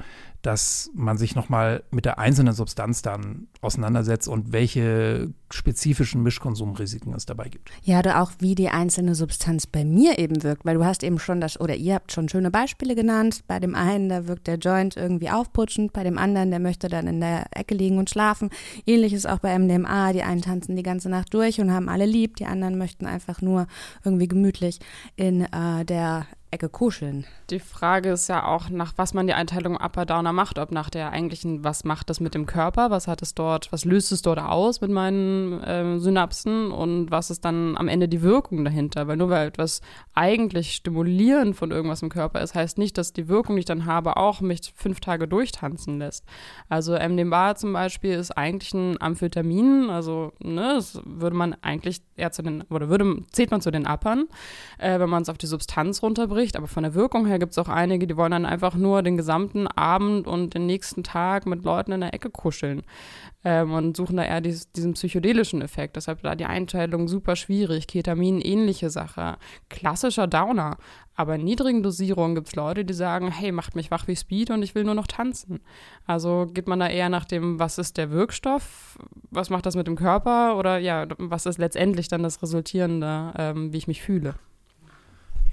[0.47, 7.25] dass man sich nochmal mit der einzelnen Substanz dann auseinandersetzt und welche spezifischen Mischkonsumrisiken es
[7.25, 7.69] dabei gibt.
[7.83, 11.19] Ja, oder auch wie die einzelne Substanz bei mir eben wirkt, weil du hast eben
[11.19, 13.43] schon das, oder ihr habt schon schöne Beispiele genannt.
[13.47, 17.07] Bei dem einen, da wirkt der Joint irgendwie aufputschend, bei dem anderen, der möchte dann
[17.07, 18.49] in der Ecke liegen und schlafen.
[18.85, 22.37] Ähnliches auch bei MDMA, die einen tanzen die ganze Nacht durch und haben alle lieb,
[22.37, 23.67] die anderen möchten einfach nur
[24.05, 24.79] irgendwie gemütlich
[25.17, 27.25] in äh, der Ecke kuscheln.
[27.49, 30.89] Die Frage ist ja auch, nach was man die Einteilung Upper Downer macht, ob nach
[30.89, 34.21] der eigentlichen, was macht das mit dem Körper, was hat es dort, was löst es
[34.21, 36.71] dort aus mit meinen äh, Synapsen?
[36.71, 39.81] Und was ist dann am Ende die Wirkung dahinter, weil nur weil etwas
[40.13, 43.85] eigentlich stimulierend von irgendwas im Körper ist, heißt nicht, dass die Wirkung, die ich dann
[43.85, 46.23] habe, auch mich fünf Tage durchtanzen lässt.
[46.69, 52.31] Also MDMA zum Beispiel ist eigentlich ein Amphetamin, also ne, das würde man eigentlich eher
[52.31, 54.27] zu den, oder würde, zählt man zu den Uppern,
[54.77, 56.55] äh, wenn man es auf die Substanz runterbringt runterbricht.
[56.55, 59.17] Aber von der Wirkung her gibt es auch einige, die wollen dann einfach nur den
[59.17, 62.83] gesamten Abend und den nächsten Tag mit Leuten in der Ecke kuscheln
[63.43, 65.95] ähm, und suchen da eher dies, diesen psychedelischen Effekt.
[65.95, 67.87] Deshalb da die Einteilung super schwierig.
[67.87, 69.37] Ketamin, ähnliche Sache.
[69.69, 70.77] Klassischer Downer.
[71.15, 74.51] Aber in niedrigen Dosierungen gibt es Leute, die sagen, hey, macht mich wach wie Speed
[74.51, 75.61] und ich will nur noch tanzen.
[76.05, 78.99] Also geht man da eher nach dem, was ist der Wirkstoff,
[79.31, 83.73] was macht das mit dem Körper oder ja, was ist letztendlich dann das Resultierende, ähm,
[83.73, 84.35] wie ich mich fühle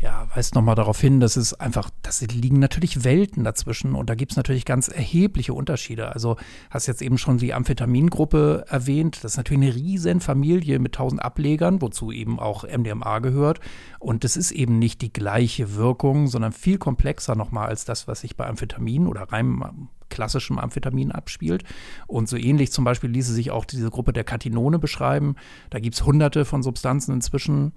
[0.00, 4.14] ja, weist nochmal darauf hin, dass es einfach, das liegen natürlich Welten dazwischen und da
[4.14, 6.12] gibt es natürlich ganz erhebliche Unterschiede.
[6.12, 6.36] Also
[6.70, 9.22] hast jetzt eben schon die Amphetamingruppe erwähnt.
[9.22, 13.60] Das ist natürlich eine riesen Familie mit tausend Ablegern, wozu eben auch MDMA gehört.
[13.98, 18.20] Und das ist eben nicht die gleiche Wirkung, sondern viel komplexer nochmal als das, was
[18.20, 21.64] sich bei Amphetamin oder reinem klassischem Amphetamin abspielt.
[22.06, 25.36] Und so ähnlich zum Beispiel ließe sich auch diese Gruppe der Katinone beschreiben.
[25.70, 27.72] Da gibt es hunderte von Substanzen inzwischen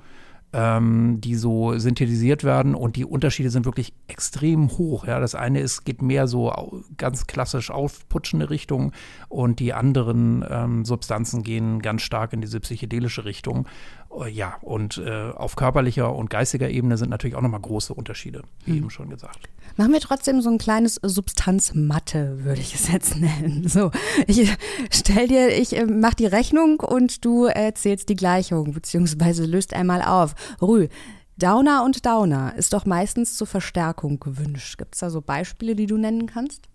[0.53, 5.05] ähm, die so synthetisiert werden und die Unterschiede sind wirklich extrem hoch.
[5.05, 5.19] Ja.
[5.19, 8.93] Das eine ist, geht mehr so ganz klassisch aufputschende Richtung
[9.27, 13.67] und die anderen ähm, Substanzen gehen ganz stark in diese psychedelische Richtung.
[14.19, 18.43] Äh, ja, und äh, auf körperlicher und geistiger Ebene sind natürlich auch nochmal große Unterschiede,
[18.65, 18.77] wie mhm.
[18.77, 19.49] eben schon gesagt.
[19.75, 23.67] Machen wir trotzdem so ein kleines Substanzmatte, würde ich es jetzt nennen.
[23.67, 23.91] So,
[24.25, 24.51] ich
[24.91, 30.01] stell dir, ich äh, mach die Rechnung und du erzählst die Gleichung, beziehungsweise löst einmal
[30.01, 30.33] auf.
[30.61, 30.87] Rü,
[31.37, 34.77] Downer und Downer ist doch meistens zur Verstärkung gewünscht.
[34.79, 36.67] Gibt es da so Beispiele, die du nennen kannst?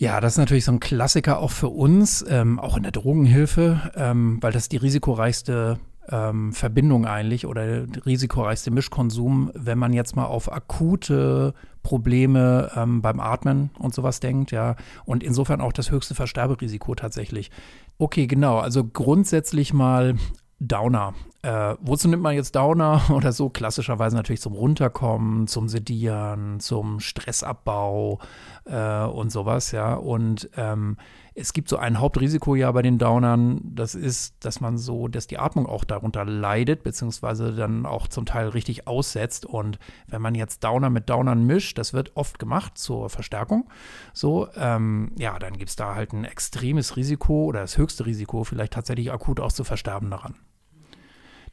[0.00, 3.90] Ja, das ist natürlich so ein Klassiker auch für uns, ähm, auch in der Drogenhilfe,
[3.96, 10.26] ähm, weil das die risikoreichste ähm, Verbindung eigentlich oder risikoreichste Mischkonsum, wenn man jetzt mal
[10.26, 14.76] auf akute Probleme ähm, beim Atmen und sowas denkt, ja.
[15.04, 17.50] Und insofern auch das höchste Versterberisiko tatsächlich.
[17.98, 18.58] Okay, genau.
[18.58, 20.14] Also grundsätzlich mal
[20.60, 21.14] Downer.
[21.42, 23.48] Äh, wozu nimmt man jetzt Downer oder so?
[23.48, 28.18] Klassischerweise natürlich zum Runterkommen, zum Sedieren, zum Stressabbau
[28.64, 29.94] äh, und sowas, ja.
[29.94, 30.96] Und ähm,
[31.34, 35.28] es gibt so ein Hauptrisiko ja bei den Downern, das ist, dass man so, dass
[35.28, 39.46] die Atmung auch darunter leidet, beziehungsweise dann auch zum Teil richtig aussetzt.
[39.46, 43.70] Und wenn man jetzt Downer mit Downern mischt, das wird oft gemacht zur Verstärkung,
[44.12, 48.42] so, ähm, ja, dann gibt es da halt ein extremes Risiko oder das höchste Risiko,
[48.42, 50.34] vielleicht tatsächlich akut auch zu versterben daran.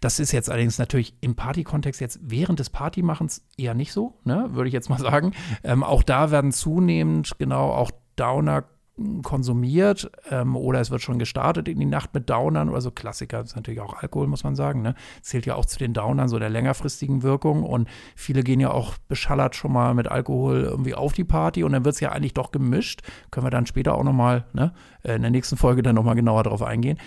[0.06, 4.50] Das ist jetzt allerdings natürlich im Party-Kontext jetzt während des Partymachens eher nicht so, ne,
[4.52, 5.34] würde ich jetzt mal sagen.
[5.63, 8.65] Ähm, auch da werden zunehmend genau auch Downer
[9.24, 12.91] konsumiert ähm, oder es wird schon gestartet in die Nacht mit Downern oder so.
[12.91, 14.84] Klassiker ist natürlich auch Alkohol, muss man sagen.
[14.84, 14.94] Ne?
[15.22, 17.63] Zählt ja auch zu den Downern, so der längerfristigen Wirkung.
[17.63, 21.74] Und viele gehen ja auch beschallert schon mal mit Alkohol irgendwie auf die Party und
[21.74, 23.02] dann wird es ja eigentlich doch gemischt.
[23.32, 24.72] Können wir dann später auch nochmal ne,
[25.04, 27.00] in der nächsten Folge dann nochmal genauer darauf eingehen.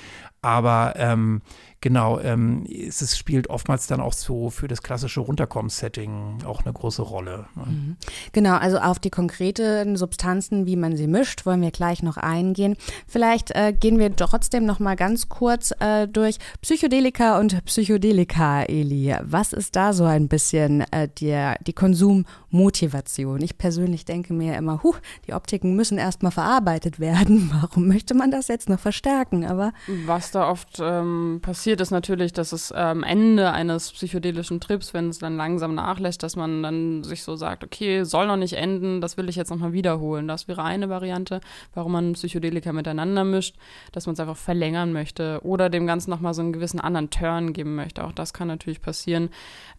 [0.42, 1.42] Aber ähm,
[1.80, 6.72] genau, ähm, es, es, spielt oftmals dann auch so für das klassische Runterkommen-Setting auch eine
[6.72, 7.46] große Rolle.
[7.54, 7.64] Ne?
[7.66, 7.96] Mhm.
[8.32, 12.76] Genau, also auf die konkreten Substanzen, wie man sie mischt, wollen wir gleich noch eingehen.
[13.06, 19.14] Vielleicht äh, gehen wir trotzdem noch mal ganz kurz äh, durch Psychedelika und Psychedelika, Eli.
[19.22, 23.40] Was ist da so ein bisschen äh, die, die Konsummotivation?
[23.42, 24.94] Ich persönlich denke mir immer, huh,
[25.26, 27.50] die Optiken müssen erstmal verarbeitet werden.
[27.60, 29.44] Warum möchte man das jetzt noch verstärken?
[29.44, 29.72] Aber
[30.06, 34.94] was da oft ähm, passiert, ist natürlich, dass es am ähm, Ende eines psychedelischen Trips,
[34.94, 38.54] wenn es dann langsam nachlässt, dass man dann sich so sagt, okay, soll noch nicht
[38.54, 40.28] enden, das will ich jetzt nochmal wiederholen.
[40.28, 41.40] Das wäre eine Variante,
[41.74, 43.57] warum man Psychedelika miteinander mischt,
[43.92, 47.52] dass man es einfach verlängern möchte oder dem Ganzen nochmal so einen gewissen anderen Turn
[47.52, 48.04] geben möchte.
[48.04, 49.31] Auch das kann natürlich passieren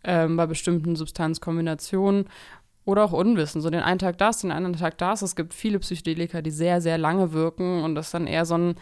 [0.04, 2.26] ähm, bei bestimmten Substanzkombinationen
[2.86, 3.62] oder auch Unwissen.
[3.62, 5.22] So den einen Tag das, den anderen Tag das.
[5.22, 8.76] Es gibt viele Psychedelika, die sehr, sehr lange wirken und das dann eher so ein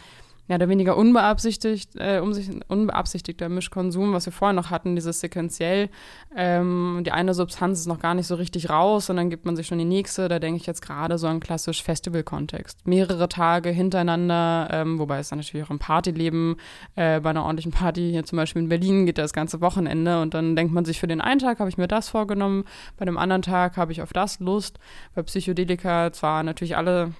[0.48, 5.90] mehr oder weniger unbeabsichtigt, äh, unbeabsichtigter Mischkonsum, was wir vorher noch hatten, dieses sequenziell.
[6.34, 9.56] Ähm, die eine Substanz ist noch gar nicht so richtig raus und dann gibt man
[9.56, 10.28] sich schon die nächste.
[10.28, 12.86] Da denke ich jetzt gerade so an klassisch Festival-Kontext.
[12.86, 16.56] Mehrere Tage hintereinander, ähm, wobei es dann natürlich auch im Partyleben,
[16.96, 20.34] äh, bei einer ordentlichen Party hier zum Beispiel in Berlin geht das ganze Wochenende und
[20.34, 22.64] dann denkt man sich, für den einen Tag habe ich mir das vorgenommen,
[22.96, 24.78] bei dem anderen Tag habe ich auf das Lust.
[25.14, 27.12] Bei Psychedelika zwar natürlich alle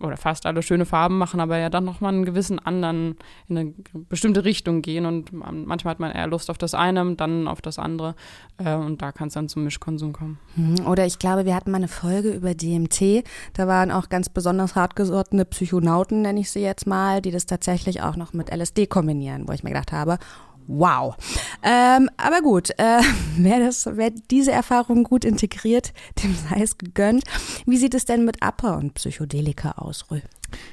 [0.00, 3.16] oder fast alle schöne Farben machen, aber ja dann nochmal einen gewissen anderen,
[3.48, 3.74] in eine
[4.08, 7.78] bestimmte Richtung gehen und manchmal hat man eher Lust auf das eine, dann auf das
[7.78, 8.14] andere
[8.58, 10.38] äh, und da kann es dann zum Mischkonsum kommen.
[10.56, 10.86] Mhm.
[10.86, 14.74] Oder ich glaube, wir hatten mal eine Folge über DMT, da waren auch ganz besonders
[14.74, 19.48] hartgesottene Psychonauten, nenne ich sie jetzt mal, die das tatsächlich auch noch mit LSD kombinieren,
[19.48, 20.18] wo ich mir gedacht habe,
[20.66, 21.16] Wow.
[21.62, 23.00] Ähm, aber gut, äh,
[23.36, 27.24] wer, das, wer diese Erfahrung gut integriert, dem sei es gegönnt.
[27.66, 30.20] Wie sieht es denn mit Upper und Psychedelika aus, Rö?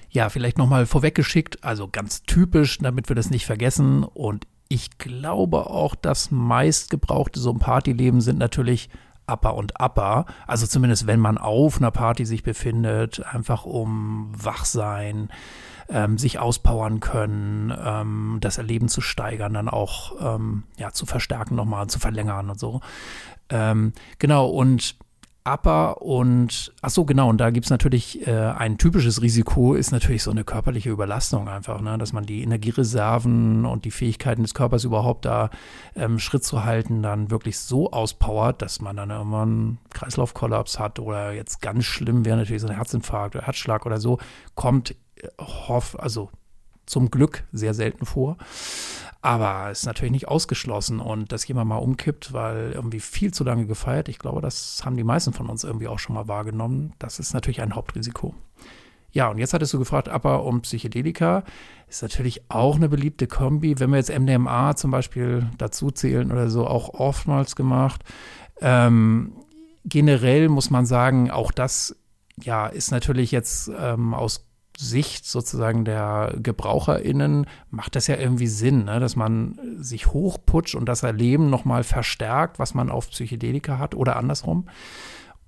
[0.10, 4.04] Ja, vielleicht nochmal vorweggeschickt, also ganz typisch, damit wir das nicht vergessen.
[4.04, 8.90] Und ich glaube auch, das meistgebrauchte so ein Partyleben sind natürlich
[9.28, 10.26] Upper und Upper.
[10.48, 15.30] Also zumindest, wenn man auf einer Party sich befindet, einfach um wach sein,
[15.90, 21.56] ähm, sich auspowern können, ähm, das Erleben zu steigern, dann auch ähm, ja, zu verstärken
[21.56, 22.82] nochmal, zu verlängern und so.
[23.50, 24.96] Ähm, genau, und
[25.46, 29.92] Upper und, ach so, genau, und da gibt es natürlich äh, ein typisches Risiko, ist
[29.92, 31.98] natürlich so eine körperliche Überlastung einfach, ne?
[31.98, 35.50] dass man die Energiereserven und die Fähigkeiten des Körpers überhaupt da
[35.96, 41.34] ähm, Schritt zu halten, dann wirklich so auspowert, dass man dann irgendwann Kreislaufkollaps hat oder
[41.34, 44.20] jetzt ganz schlimm wäre natürlich so ein Herzinfarkt oder Herzschlag oder so,
[44.56, 44.96] kommt
[45.40, 46.30] hoff, also
[46.86, 48.38] zum Glück sehr selten vor.
[49.22, 53.46] Aber es ist natürlich nicht ausgeschlossen und dass jemand mal umkippt, weil irgendwie viel zu
[53.46, 56.94] lange gefeiert, ich glaube, das haben die meisten von uns irgendwie auch schon mal wahrgenommen.
[57.00, 58.36] Das ist natürlich ein Hauptrisiko.
[59.14, 61.44] Ja, und jetzt hattest du gefragt, aber um Psychedelika
[61.88, 63.80] ist natürlich auch eine beliebte Kombi.
[63.80, 68.04] Wenn wir jetzt MDMA zum Beispiel dazu zählen oder so, auch oftmals gemacht.
[68.60, 69.34] Ähm,
[69.86, 71.96] generell muss man sagen, auch das
[72.42, 74.48] ja, ist natürlich jetzt ähm, aus
[74.78, 79.00] Sicht sozusagen der GebraucherInnen macht das ja irgendwie Sinn, ne?
[79.00, 84.16] dass man sich hochputscht und das Erleben nochmal verstärkt, was man auf Psychedelika hat oder
[84.16, 84.68] andersrum.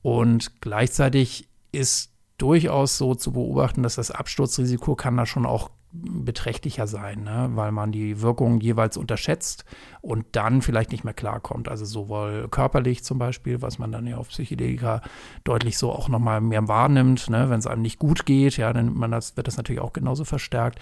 [0.01, 5.69] Und gleichzeitig ist durchaus so zu beobachten, dass das Absturzrisiko kann da schon auch
[6.01, 7.49] beträchtlicher sein, ne?
[7.53, 9.65] weil man die Wirkung jeweils unterschätzt
[10.01, 11.69] und dann vielleicht nicht mehr klarkommt.
[11.69, 15.01] Also sowohl körperlich zum Beispiel, was man dann ja auf Psychedelika
[15.43, 17.49] deutlich so auch nochmal mehr wahrnimmt, ne?
[17.49, 20.25] wenn es einem nicht gut geht, ja, dann man das, wird das natürlich auch genauso
[20.25, 20.79] verstärkt.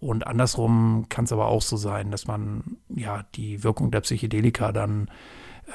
[0.00, 4.72] Und andersrum kann es aber auch so sein, dass man ja die Wirkung der Psychedelika
[4.72, 5.08] dann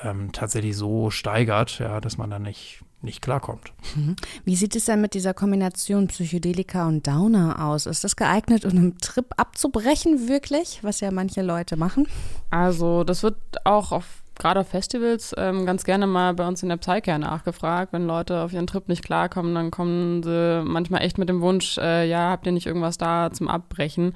[0.04, 3.72] ähm, tatsächlich so steigert, ja, dass man dann nicht nicht klarkommt.
[3.96, 4.16] Mhm.
[4.44, 7.86] Wie sieht es denn mit dieser Kombination Psychedelika und Downer aus?
[7.86, 12.08] Ist das geeignet, um einen Trip abzubrechen, wirklich, was ja manche Leute machen?
[12.50, 14.06] Also, das wird auch auf
[14.40, 17.94] gerade auf Festivals ähm, ganz gerne mal bei uns in der Psyche nachgefragt.
[17.94, 21.78] Wenn Leute auf ihren Trip nicht klarkommen, dann kommen sie manchmal echt mit dem Wunsch,
[21.78, 24.16] äh, ja, habt ihr nicht irgendwas da zum Abbrechen?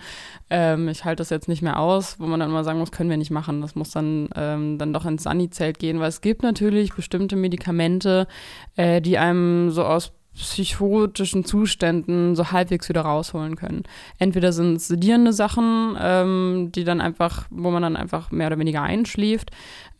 [0.49, 3.09] Ähm, ich halte das jetzt nicht mehr aus, wo man dann immer sagen muss, können
[3.09, 3.61] wir nicht machen.
[3.61, 8.27] Das muss dann, ähm, dann doch ins Sunny-Zelt gehen, weil es gibt natürlich bestimmte Medikamente,
[8.75, 13.83] äh, die einem so aus psychotischen Zuständen so halbwegs wieder rausholen können.
[14.17, 18.59] Entweder sind es sedierende Sachen, ähm, die dann einfach, wo man dann einfach mehr oder
[18.59, 19.51] weniger einschläft.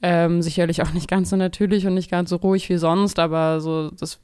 [0.02, 3.62] Ähm, sicherlich auch nicht ganz so natürlich und nicht ganz so ruhig wie sonst, aber
[3.62, 4.20] so das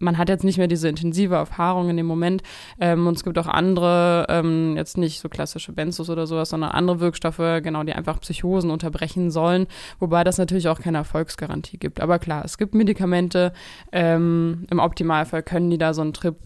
[0.00, 2.42] man hat jetzt nicht mehr diese intensive Erfahrung in dem Moment.
[2.80, 6.70] Ähm, und es gibt auch andere, ähm, jetzt nicht so klassische Benzos oder sowas, sondern
[6.70, 9.66] andere Wirkstoffe, genau, die einfach Psychosen unterbrechen sollen,
[9.98, 12.00] wobei das natürlich auch keine Erfolgsgarantie gibt.
[12.00, 13.52] Aber klar, es gibt Medikamente,
[13.92, 16.36] ähm, im Optimalfall können die da so einen Trip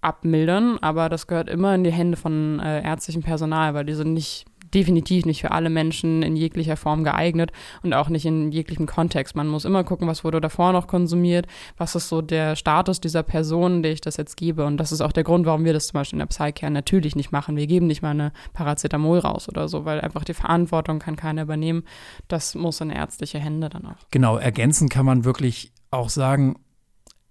[0.00, 4.12] abmildern, aber das gehört immer in die Hände von äh, ärztlichem Personal, weil die sind
[4.14, 7.52] nicht definitiv nicht für alle Menschen in jeglicher Form geeignet
[7.82, 9.36] und auch nicht in jeglichem Kontext.
[9.36, 13.22] Man muss immer gucken, was wurde davor noch konsumiert, was ist so der Status dieser
[13.22, 14.64] Person, der ich das jetzt gebe.
[14.64, 17.16] Und das ist auch der Grund, warum wir das zum Beispiel in der Psycare natürlich
[17.16, 17.56] nicht machen.
[17.56, 21.42] Wir geben nicht mal eine Paracetamol raus oder so, weil einfach die Verantwortung kann keiner
[21.42, 21.84] übernehmen.
[22.28, 24.08] Das muss in ärztliche Hände dann auch.
[24.10, 26.56] Genau, ergänzen kann man wirklich auch sagen,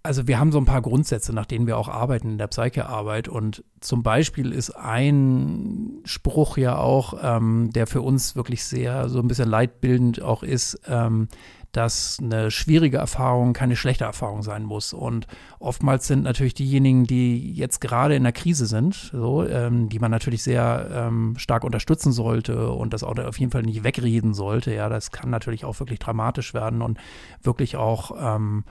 [0.08, 3.28] also wir haben so ein paar Grundsätze, nach denen wir auch arbeiten in der Psyche-Arbeit.
[3.28, 9.20] Und zum Beispiel ist ein Spruch ja auch, ähm, der für uns wirklich sehr so
[9.20, 11.28] ein bisschen leitbildend auch ist, ähm,
[11.74, 14.94] dass eine schwierige Erfahrung keine schlechte Erfahrung sein muss.
[14.94, 15.28] Und
[15.60, 20.10] oftmals sind natürlich diejenigen, die jetzt gerade in der Krise sind, so, ähm, die man
[20.10, 24.74] natürlich sehr ähm, stark unterstützen sollte und das auch auf jeden Fall nicht wegreden sollte.
[24.74, 26.98] Ja, das kann natürlich auch wirklich dramatisch werden und
[27.44, 28.64] wirklich auch ähm,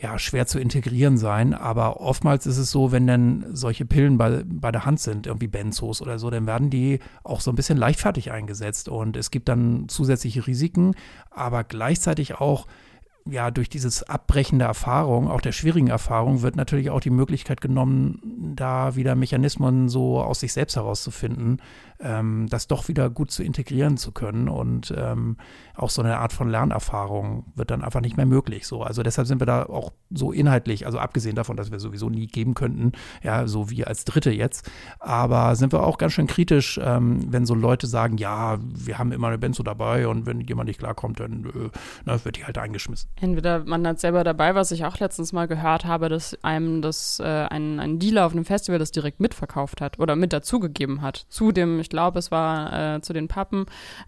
[0.00, 1.54] ja, schwer zu integrieren sein.
[1.54, 5.48] Aber oftmals ist es so, wenn dann solche Pillen bei, bei der Hand sind, irgendwie
[5.48, 8.88] Benzos oder so, dann werden die auch so ein bisschen leichtfertig eingesetzt.
[8.88, 10.94] Und es gibt dann zusätzliche Risiken,
[11.30, 12.66] aber gleichzeitig auch
[13.30, 17.60] ja, durch dieses Abbrechen der Erfahrung, auch der schwierigen Erfahrung, wird natürlich auch die Möglichkeit
[17.60, 21.60] genommen, da wieder Mechanismen so aus sich selbst herauszufinden,
[22.00, 24.48] ähm, das doch wieder gut zu integrieren zu können.
[24.48, 25.36] Und ähm,
[25.74, 28.66] auch so eine Art von Lernerfahrung wird dann einfach nicht mehr möglich.
[28.66, 28.82] So.
[28.82, 32.26] Also deshalb sind wir da auch so inhaltlich, also abgesehen davon, dass wir sowieso nie
[32.26, 36.80] geben könnten, ja, so wie als Dritte jetzt, aber sind wir auch ganz schön kritisch,
[36.82, 40.68] ähm, wenn so Leute sagen, ja, wir haben immer eine Benzo dabei und wenn jemand
[40.68, 41.70] nicht klarkommt, dann äh,
[42.04, 43.10] na, wird die halt eingeschmissen.
[43.20, 47.20] Entweder man hat selber dabei, was ich auch letztens mal gehört habe, dass einem das
[47.20, 51.26] äh, ein, ein Dealer auf einem Festival das direkt mitverkauft hat oder mit dazugegeben hat.
[51.28, 53.64] Zu dem, ich glaube, es war äh, zu den Pappen.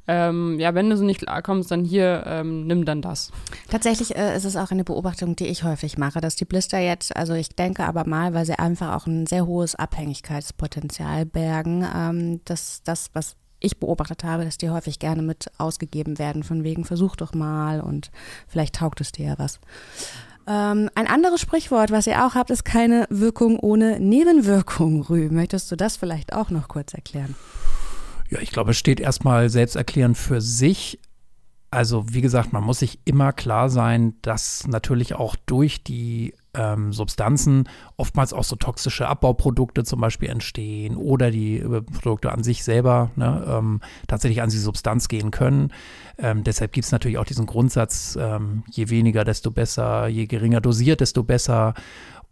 [0.06, 3.32] Ähm, ja, wenn du so nicht klarkommst, dann hier, ähm, nimm dann das.
[3.70, 7.16] Tatsächlich äh, ist es auch eine Beobachtung, die ich häufig mache, dass die Blister jetzt,
[7.16, 12.40] also ich denke aber mal, weil sie einfach auch ein sehr hohes Abhängigkeitspotenzial bergen, ähm,
[12.44, 16.84] dass das, was ich beobachtet habe, dass die häufig gerne mit ausgegeben werden, von wegen
[16.84, 18.10] versuch doch mal und
[18.46, 19.58] vielleicht taugt es dir ja was.
[20.50, 25.02] Ähm, ein anderes Sprichwort, was ihr auch habt, ist keine Wirkung ohne Nebenwirkung.
[25.02, 27.36] Rü, möchtest du das vielleicht auch noch kurz erklären?
[28.30, 30.98] Ja, ich glaube, es steht erstmal selbsterklärend für sich.
[31.70, 36.92] Also, wie gesagt, man muss sich immer klar sein, dass natürlich auch durch die ähm,
[36.92, 42.64] Substanzen oftmals auch so toxische Abbauprodukte zum Beispiel entstehen oder die äh, Produkte an sich
[42.64, 45.72] selber ne, ähm, tatsächlich an die Substanz gehen können.
[46.18, 50.60] Ähm, deshalb gibt es natürlich auch diesen Grundsatz, ähm, je weniger, desto besser, je geringer
[50.60, 51.74] dosiert, desto besser.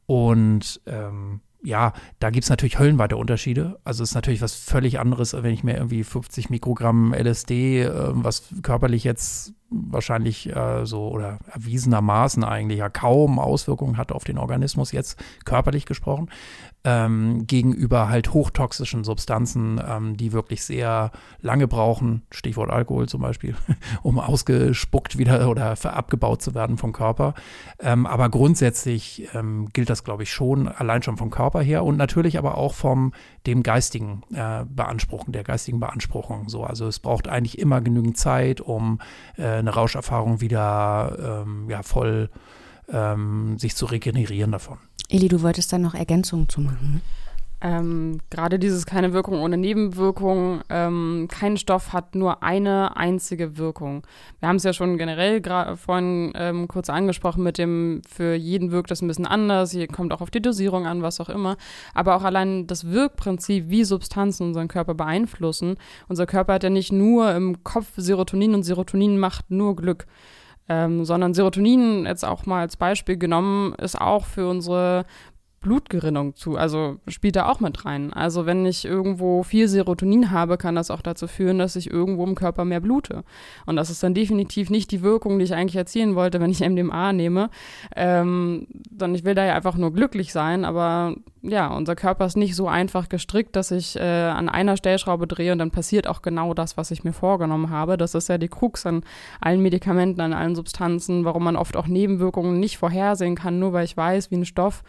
[0.07, 3.79] Und ähm, ja, da gibt es natürlich höllenweite Unterschiede.
[3.85, 7.91] Also es ist natürlich was völlig anderes, wenn ich mir irgendwie 50 Mikrogramm LSD, äh,
[8.13, 14.39] was körperlich jetzt wahrscheinlich äh, so oder erwiesenermaßen eigentlich ja kaum Auswirkungen hat auf den
[14.39, 16.31] Organismus, jetzt körperlich gesprochen,
[16.85, 23.57] ähm, gegenüber halt hochtoxischen Substanzen, ähm, die wirklich sehr lange brauchen, Stichwort Alkohol zum Beispiel,
[24.03, 27.35] um ausgespuckt wieder oder abgebaut zu werden vom Körper.
[27.79, 31.97] Ähm, aber grundsätzlich ähm, gilt das, glaube ich, schon allein schon vom Körper her und
[31.97, 33.13] natürlich aber auch vom
[33.47, 36.49] dem geistigen äh, Beanspruchen, der geistigen Beanspruchung.
[36.49, 39.01] So, also es braucht eigentlich immer genügend Zeit, um
[39.37, 42.31] äh, eine Rauscherfahrung wieder ähm, ja, voll
[42.91, 44.79] ähm, sich zu regenerieren davon.
[45.09, 47.01] Eli, du wolltest dann noch Ergänzungen zu machen.
[47.61, 50.61] Ähm, Gerade dieses keine Wirkung ohne Nebenwirkung.
[50.69, 54.07] Ähm, kein Stoff hat nur eine einzige Wirkung.
[54.39, 55.43] Wir haben es ja schon generell
[55.77, 59.73] vorhin ähm, kurz angesprochen mit dem, für jeden wirkt das ein bisschen anders.
[59.73, 61.57] Hier kommt auch auf die Dosierung an, was auch immer.
[61.95, 65.79] Aber auch allein das Wirkprinzip, wie Substanzen unseren Körper beeinflussen.
[66.07, 70.07] Unser Körper hat ja nicht nur im Kopf Serotonin und Serotonin macht nur Glück.
[70.71, 75.07] Ähm, sondern Serotonin, jetzt auch mal als Beispiel genommen, ist auch für unsere
[75.61, 78.13] Blutgerinnung zu, also spielt da auch mit rein.
[78.13, 82.25] Also wenn ich irgendwo viel Serotonin habe, kann das auch dazu führen, dass ich irgendwo
[82.25, 83.25] im Körper mehr blute.
[83.67, 86.61] Und das ist dann definitiv nicht die Wirkung, die ich eigentlich erzielen wollte, wenn ich
[86.69, 87.51] MDMA nehme.
[87.97, 92.37] Ähm, dann ich will da ja einfach nur glücklich sein, aber ja, unser Körper ist
[92.37, 96.23] nicht so einfach gestrickt, dass ich äh, an einer Stellschraube drehe und dann passiert auch
[96.23, 97.97] genau das, was ich mir vorgenommen habe.
[97.97, 99.03] Das ist ja die Krux an
[99.41, 103.85] allen Medikamenten, an allen Substanzen, warum man oft auch Nebenwirkungen nicht vorhersehen kann, nur weil
[103.85, 104.85] ich weiß, wie ein Stoff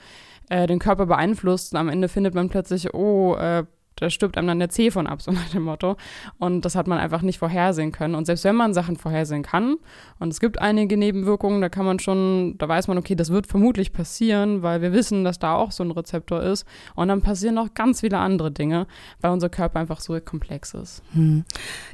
[0.49, 1.73] äh, den Körper beeinflusst.
[1.73, 3.63] Und am Ende findet man plötzlich, oh, äh,
[3.99, 5.97] da stirbt einem dann der Zeh von ab, so nach dem Motto.
[6.37, 8.15] Und das hat man einfach nicht vorhersehen können.
[8.15, 9.77] Und selbst wenn man Sachen vorhersehen kann,
[10.19, 13.47] und es gibt einige Nebenwirkungen, da kann man schon, da weiß man, okay, das wird
[13.47, 16.65] vermutlich passieren, weil wir wissen, dass da auch so ein Rezeptor ist.
[16.95, 18.87] Und dann passieren noch ganz viele andere Dinge,
[19.21, 21.01] weil unser Körper einfach so komplex ist.
[21.13, 21.43] Hm.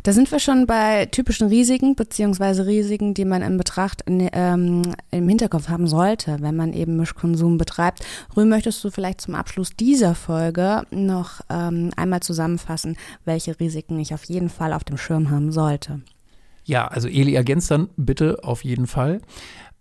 [0.03, 4.81] Da sind wir schon bei typischen Risiken, beziehungsweise Risiken, die man in Betracht in, ähm,
[5.11, 8.05] im Hinterkopf haben sollte, wenn man eben Mischkonsum betreibt.
[8.35, 14.13] Rühm, möchtest du vielleicht zum Abschluss dieser Folge noch ähm, einmal zusammenfassen, welche Risiken ich
[14.13, 16.01] auf jeden Fall auf dem Schirm haben sollte.
[16.63, 19.21] Ja, also Eli ergänzt dann bitte auf jeden Fall.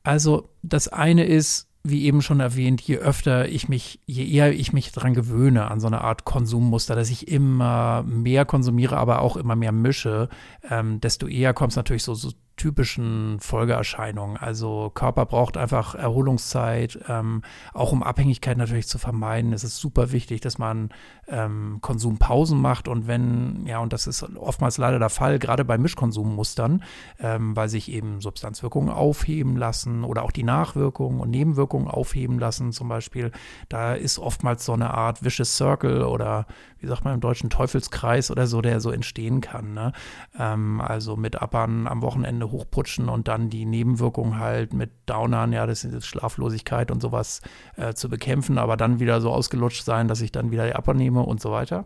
[0.02, 4.72] Also das eine ist, wie eben schon erwähnt, je öfter ich mich, je eher ich
[4.72, 9.36] mich daran gewöhne, an so eine Art Konsummuster, dass ich immer mehr konsumiere, aber auch
[9.36, 10.30] immer mehr mische,
[10.70, 14.36] ähm, desto eher kommt es natürlich so, so typischen Folgeerscheinungen.
[14.36, 19.52] Also Körper braucht einfach Erholungszeit, ähm, auch um Abhängigkeit natürlich zu vermeiden.
[19.52, 20.90] Es ist super wichtig, dass man
[21.26, 25.78] ähm, Konsumpausen macht und wenn, ja, und das ist oftmals leider der Fall, gerade bei
[25.78, 26.82] Mischkonsummustern,
[27.18, 32.72] ähm, weil sich eben Substanzwirkungen aufheben lassen oder auch die Nachwirkungen und Nebenwirkungen aufheben lassen
[32.72, 33.32] zum Beispiel.
[33.68, 36.46] Da ist oftmals so eine Art Vicious Circle oder
[36.84, 39.72] wie sagt man im Deutschen, Teufelskreis oder so, der so entstehen kann.
[39.72, 39.92] Ne?
[40.38, 45.66] Ähm, also mit Uppern am Wochenende hochputschen und dann die Nebenwirkungen halt mit Downern, ja,
[45.66, 47.40] das ist Schlaflosigkeit und sowas
[47.76, 50.94] äh, zu bekämpfen, aber dann wieder so ausgelutscht sein, dass ich dann wieder die Upper
[50.94, 51.84] nehme und so weiter.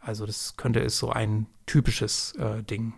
[0.00, 2.94] Also das könnte ist so ein typisches äh, Ding.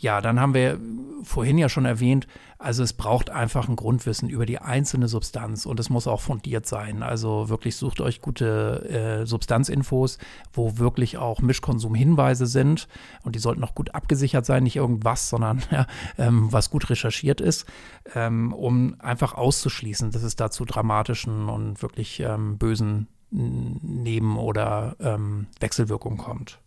[0.00, 0.78] Ja, dann haben wir
[1.24, 5.80] vorhin ja schon erwähnt, also es braucht einfach ein Grundwissen über die einzelne Substanz und
[5.80, 7.02] es muss auch fundiert sein.
[7.02, 10.18] Also wirklich sucht euch gute äh, Substanzinfos,
[10.52, 12.86] wo wirklich auch Mischkonsumhinweise sind
[13.24, 17.40] und die sollten auch gut abgesichert sein, nicht irgendwas, sondern ja, ähm, was gut recherchiert
[17.40, 17.66] ist,
[18.14, 24.96] ähm, um einfach auszuschließen, dass es da zu dramatischen und wirklich ähm, bösen Neben- oder
[25.00, 26.60] ähm, Wechselwirkungen kommt.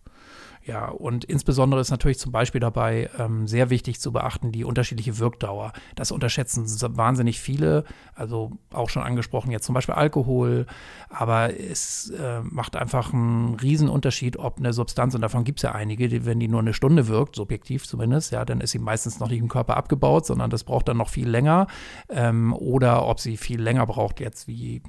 [0.64, 5.18] Ja, und insbesondere ist natürlich zum Beispiel dabei ähm, sehr wichtig zu beachten die unterschiedliche
[5.18, 5.74] Wirkdauer.
[5.96, 10.68] Das unterschätzen wahnsinnig viele, also auch schon angesprochen jetzt zum Beispiel Alkohol,
[11.10, 15.72] aber es äh, macht einfach einen Riesenunterschied, ob eine Substanz, und davon gibt es ja
[15.72, 19.20] einige, die, wenn die nur eine Stunde wirkt, subjektiv zumindest, ja, dann ist sie meistens
[19.20, 21.66] noch nicht im Körper abgebaut, sondern das braucht dann noch viel länger.
[22.10, 24.84] Ähm, oder ob sie viel länger braucht, jetzt wie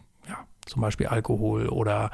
[0.73, 2.11] zum Beispiel Alkohol oder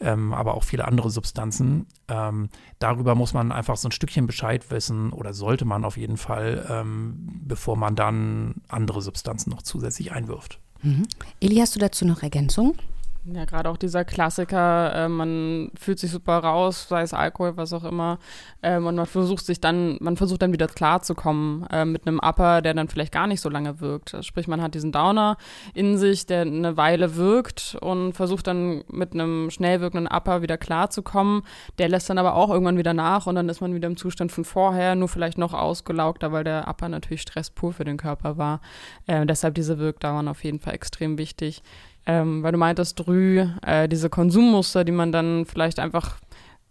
[0.00, 1.86] ähm, aber auch viele andere Substanzen.
[2.08, 6.18] Ähm, darüber muss man einfach so ein Stückchen Bescheid wissen oder sollte man auf jeden
[6.18, 10.60] Fall, ähm, bevor man dann andere Substanzen noch zusätzlich einwirft.
[10.82, 11.04] Mhm.
[11.40, 12.74] Eli, hast du dazu noch Ergänzungen?
[13.24, 17.72] Ja, gerade auch dieser Klassiker, äh, man fühlt sich super raus, sei es Alkohol, was
[17.72, 18.18] auch immer,
[18.64, 22.62] ähm, und man versucht sich dann, man versucht dann wieder klarzukommen äh, mit einem Upper,
[22.62, 24.16] der dann vielleicht gar nicht so lange wirkt.
[24.22, 25.36] Sprich, man hat diesen Downer
[25.72, 30.58] in sich, der eine Weile wirkt und versucht dann mit einem schnell wirkenden Upper wieder
[30.58, 31.42] klarzukommen.
[31.78, 34.32] Der lässt dann aber auch irgendwann wieder nach und dann ist man wieder im Zustand
[34.32, 38.36] von vorher, nur vielleicht noch ausgelaugter, weil der Upper natürlich Stress pur für den Körper
[38.36, 38.60] war.
[39.06, 41.62] Äh, deshalb diese Wirkdauern auf jeden Fall extrem wichtig.
[42.04, 46.16] Ähm, weil du meintest, Drü, äh, diese Konsummuster, die man dann vielleicht einfach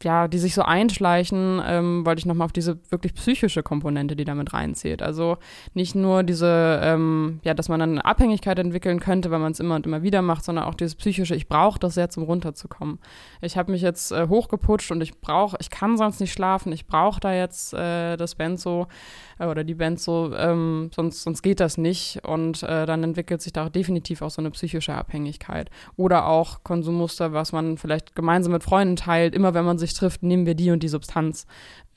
[0.03, 4.25] ja, die sich so einschleichen, ähm, wollte ich nochmal auf diese wirklich psychische Komponente, die
[4.25, 5.01] damit reinzählt.
[5.01, 5.37] Also
[5.73, 9.59] nicht nur diese, ähm, ja, dass man dann eine Abhängigkeit entwickeln könnte, wenn man es
[9.59, 12.99] immer und immer wieder macht, sondern auch dieses psychische, ich brauche das sehr zum runterzukommen.
[13.41, 16.87] Ich habe mich jetzt äh, hochgeputscht und ich brauche, ich kann sonst nicht schlafen, ich
[16.87, 18.87] brauche da jetzt äh, das Benzo
[19.39, 23.53] äh, oder die Benzo, ähm, sonst, sonst geht das nicht und äh, dann entwickelt sich
[23.53, 25.69] da definitiv auch so eine psychische Abhängigkeit.
[25.95, 30.23] Oder auch Konsummuster, was man vielleicht gemeinsam mit Freunden teilt, immer wenn man sich trifft,
[30.23, 31.45] nehmen wir die und die Substanz.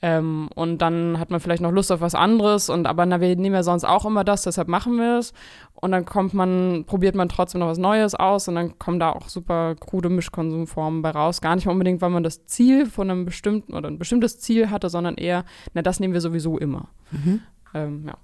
[0.01, 3.35] Ähm, und dann hat man vielleicht noch Lust auf was anderes und aber na, wir
[3.35, 5.33] nehmen ja sonst auch immer das, deshalb machen wir es.
[5.73, 9.11] und dann kommt man, probiert man trotzdem noch was Neues aus und dann kommen da
[9.11, 11.41] auch super krude Mischkonsumformen bei raus.
[11.41, 14.89] Gar nicht unbedingt, weil man das Ziel von einem bestimmten oder ein bestimmtes Ziel hatte,
[14.89, 16.89] sondern eher, na, das nehmen wir sowieso immer.
[17.11, 17.41] Mhm.
[17.73, 18.15] Ähm, ja.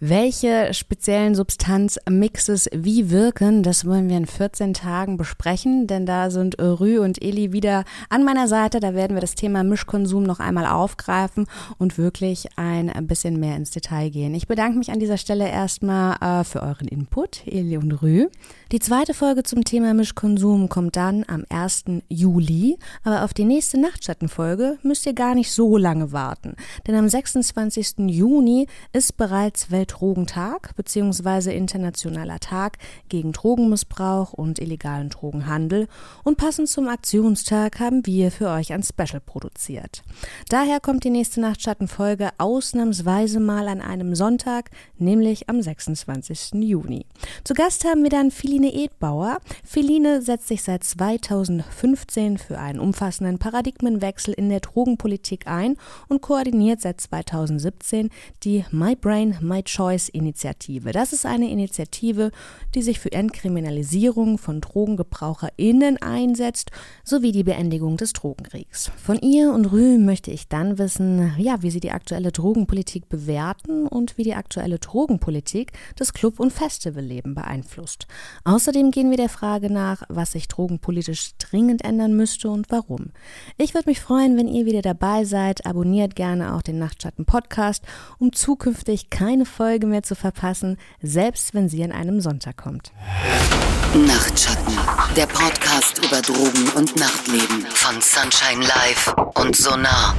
[0.00, 6.56] Welche speziellen Substanzmixes wie wirken, das wollen wir in 14 Tagen besprechen, denn da sind
[6.60, 8.78] Rü und Eli wieder an meiner Seite.
[8.78, 13.72] Da werden wir das Thema Mischkonsum noch einmal aufgreifen und wirklich ein bisschen mehr ins
[13.72, 14.36] Detail gehen.
[14.36, 18.28] Ich bedanke mich an dieser Stelle erstmal äh, für euren Input, Eli und Rü.
[18.70, 21.86] Die zweite Folge zum Thema Mischkonsum kommt dann am 1.
[22.08, 26.54] Juli, aber auf die nächste Nachtschattenfolge müsst ihr gar nicht so lange warten,
[26.86, 27.94] denn am 26.
[28.06, 31.56] Juni ist bereits Welt Weltdrogentag bzw.
[31.56, 32.78] Internationaler Tag
[33.08, 35.88] gegen Drogenmissbrauch und illegalen Drogenhandel
[36.24, 40.02] und passend zum Aktionstag haben wir für euch ein Special produziert.
[40.50, 46.54] Daher kommt die nächste Nachtschattenfolge ausnahmsweise mal an einem Sonntag, nämlich am 26.
[46.62, 47.06] Juni.
[47.44, 49.38] Zu Gast haben wir dann Feline Edbauer.
[49.64, 55.76] Feline setzt sich seit 2015 für einen umfassenden Paradigmenwechsel in der Drogenpolitik ein
[56.08, 58.10] und koordiniert seit 2017
[58.44, 60.90] die My Brain, My Choice Choice-Initiative.
[60.90, 62.32] Das ist eine Initiative,
[62.74, 66.72] die sich für Entkriminalisierung von DrogengebraucherInnen einsetzt,
[67.04, 68.90] sowie die Beendigung des Drogenkriegs.
[68.96, 73.86] Von ihr und Rü möchte ich dann wissen, ja, wie sie die aktuelle Drogenpolitik bewerten
[73.86, 78.08] und wie die aktuelle Drogenpolitik das Club- und Festivalleben beeinflusst.
[78.42, 83.12] Außerdem gehen wir der Frage nach, was sich drogenpolitisch dringend ändern müsste und warum.
[83.56, 85.66] Ich würde mich freuen, wenn ihr wieder dabei seid.
[85.66, 87.84] Abonniert gerne auch den Nachtschatten Podcast,
[88.18, 92.90] um zukünftig keine Folge Folge mehr zu verpassen, selbst wenn sie an einem Sonntag kommt.
[93.94, 94.78] Nachtschatten,
[95.14, 100.14] der Podcast über Drogen und Nachtleben von Sunshine Live und Sonar.